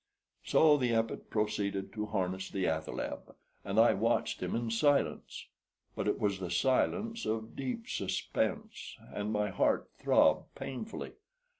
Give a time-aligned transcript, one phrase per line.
[0.43, 5.45] So the Epet proceeded to harness the athaleb, and I watched him in silence;
[5.95, 11.11] but it was the silence of deep suspense, and my heart throbbed painfully.